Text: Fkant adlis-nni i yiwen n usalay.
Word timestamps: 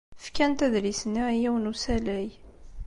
Fkant 0.25 0.59
adlis-nni 0.65 1.23
i 1.33 1.35
yiwen 1.41 1.65
n 1.67 1.69
usalay. 1.71 2.29